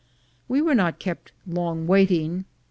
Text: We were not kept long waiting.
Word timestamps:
We 0.47 0.63
were 0.63 0.73
not 0.73 0.97
kept 0.97 1.31
long 1.45 1.85
waiting. 1.85 2.45